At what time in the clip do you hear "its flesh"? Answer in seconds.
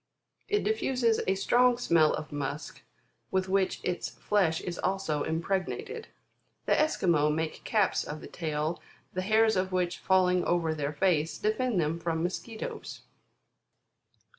3.83-4.59